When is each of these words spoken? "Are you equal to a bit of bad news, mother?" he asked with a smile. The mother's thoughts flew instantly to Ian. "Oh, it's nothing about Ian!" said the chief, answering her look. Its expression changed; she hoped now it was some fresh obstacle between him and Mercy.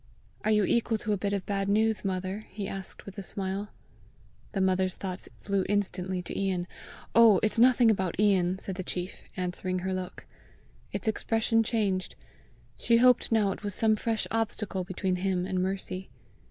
"Are 0.43 0.49
you 0.49 0.63
equal 0.65 0.97
to 0.97 1.13
a 1.13 1.17
bit 1.17 1.31
of 1.31 1.45
bad 1.45 1.69
news, 1.69 2.03
mother?" 2.03 2.47
he 2.49 2.67
asked 2.67 3.05
with 3.05 3.19
a 3.19 3.21
smile. 3.21 3.69
The 4.53 4.59
mother's 4.59 4.95
thoughts 4.95 5.29
flew 5.41 5.63
instantly 5.69 6.23
to 6.23 6.35
Ian. 6.35 6.65
"Oh, 7.13 7.39
it's 7.43 7.59
nothing 7.59 7.91
about 7.91 8.19
Ian!" 8.19 8.57
said 8.57 8.77
the 8.77 8.83
chief, 8.83 9.21
answering 9.37 9.77
her 9.85 9.93
look. 9.93 10.25
Its 10.91 11.07
expression 11.07 11.61
changed; 11.61 12.15
she 12.77 12.97
hoped 12.97 13.31
now 13.31 13.51
it 13.51 13.61
was 13.61 13.75
some 13.75 13.95
fresh 13.95 14.25
obstacle 14.31 14.83
between 14.83 15.17
him 15.17 15.45
and 15.45 15.61
Mercy. 15.61 16.09